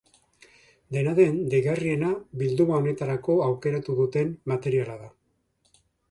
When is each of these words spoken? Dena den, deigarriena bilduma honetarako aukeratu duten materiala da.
Dena 0.93 1.11
den, 1.17 1.35
deigarriena 1.53 2.07
bilduma 2.41 2.73
honetarako 2.83 3.35
aukeratu 3.49 3.97
duten 3.99 4.31
materiala 4.53 4.97
da. 5.03 5.11